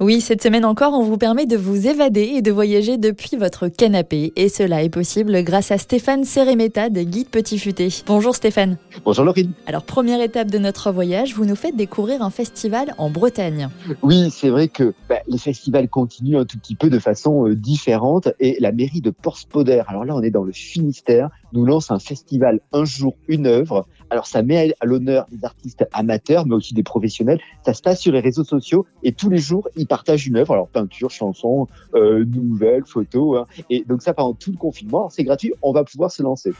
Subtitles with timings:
[0.00, 3.66] Oui, cette semaine encore, on vous permet de vous évader et de voyager depuis votre
[3.66, 4.32] canapé.
[4.36, 7.88] Et cela est possible grâce à Stéphane Séréméta de Guide Petit Futé.
[8.06, 8.76] Bonjour Stéphane.
[9.04, 9.50] Bonjour Laurine.
[9.66, 13.70] Alors, première étape de notre voyage, vous nous faites découvrir un festival en Bretagne.
[14.02, 17.56] Oui, c'est vrai que bah, les festivals continuent un tout petit peu de façon euh,
[17.56, 18.28] différente.
[18.38, 21.98] Et la mairie de Porspoder, alors là, on est dans le Finistère, nous lance un
[21.98, 23.84] festival Un jour, une œuvre.
[24.10, 27.40] Alors, ça met à l'honneur des artistes amateurs, mais aussi des professionnels.
[27.66, 30.52] Ça se passe sur les réseaux sociaux et tous les jours, ils partagent une œuvre.
[30.52, 33.40] Alors, peinture, chanson, euh, nouvelles, photos.
[33.40, 33.62] Hein.
[33.70, 35.10] Et donc, ça pendant tout le confinement.
[35.10, 35.52] C'est gratuit.
[35.62, 36.52] On va pouvoir se lancer.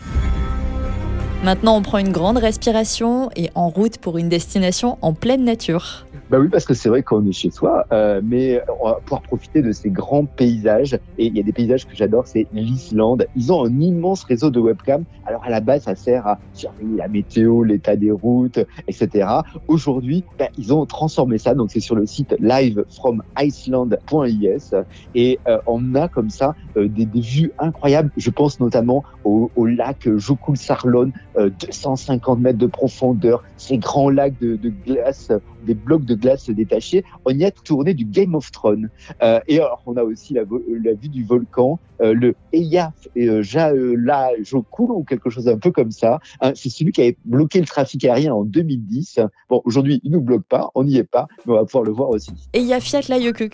[1.45, 6.08] Maintenant, on prend une grande respiration et en route pour une destination en pleine nature.
[6.31, 9.23] Bah oui, parce que c'est vrai qu'on est chez soi, euh, mais on va pouvoir
[9.23, 10.93] profiter de ces grands paysages.
[11.17, 13.27] Et il y a des paysages que j'adore, c'est l'Islande.
[13.35, 15.05] Ils ont un immense réseau de webcam.
[15.25, 19.27] Alors à la base, ça sert à surveiller la météo, l'état des routes, etc.
[19.69, 21.55] Aujourd'hui, bah, ils ont transformé ça.
[21.55, 24.75] Donc c'est sur le site livefromiceland.is
[25.15, 28.11] et euh, on a comme ça euh, des, des, vues incroyables.
[28.19, 34.57] Je pense notamment au, au lac Jokulsarlon, 250 mètres de profondeur, ces grands lacs de,
[34.57, 35.33] de glace,
[35.69, 37.05] des blocs de glace détachés.
[37.25, 38.89] On y a tourné du Game of Thrones.
[39.23, 43.95] Euh, et alors, on a aussi la, vue du volcan, euh, le Eyaf et euh,
[43.97, 46.21] la Jokul ou quelque chose un peu comme ça.
[46.41, 49.21] Hein, c'est celui qui avait bloqué le trafic aérien en 2010.
[49.51, 51.93] Bon, aujourd'hui, il nous bloque pas, on n'y est pas, mais on va pouvoir le
[51.93, 52.33] voir aussi.
[52.55, 53.03] Eyjafjall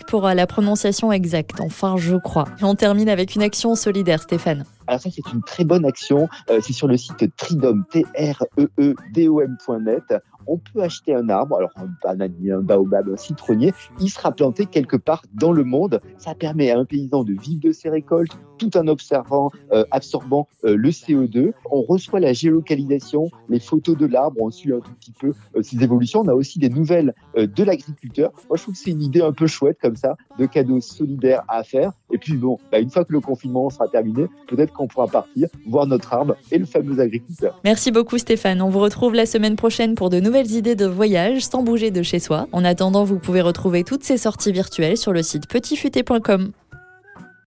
[0.07, 2.45] pour la prononciation exacte, enfin, je crois.
[2.61, 4.65] Et on termine avec une action solidaire, Stéphane.
[4.87, 6.27] Alors ça, c'est une très bonne action.
[6.49, 10.13] Euh, c'est sur le site tridom, t r e e d o m.net
[10.47, 14.65] on peut acheter un arbre, alors un bananier, un baobab, un citronnier, il sera planté
[14.65, 16.01] quelque part dans le monde.
[16.17, 20.47] Ça permet à un paysan de vivre de ses récoltes tout en observant, euh, absorbant
[20.63, 21.51] euh, le CO2.
[21.69, 25.61] On reçoit la géolocalisation, les photos de l'arbre, on suit un tout petit peu euh,
[25.61, 26.21] ses évolutions.
[26.21, 28.31] On a aussi des nouvelles de l'agriculteur.
[28.47, 31.43] Moi, je trouve que c'est une idée un peu chouette comme ça, de cadeaux solidaires
[31.47, 31.91] à faire.
[32.13, 35.47] Et puis bon, bah, une fois que le confinement sera terminé, peut-être qu'on pourra partir
[35.67, 37.59] voir notre arbre et le fameux agriculteur.
[37.63, 38.61] Merci beaucoup Stéphane.
[38.61, 42.03] On vous retrouve la semaine prochaine pour de nouvelles idées de voyage sans bouger de
[42.03, 42.47] chez soi.
[42.51, 46.51] En attendant, vous pouvez retrouver toutes ces sorties virtuelles sur le site petitfuté.com.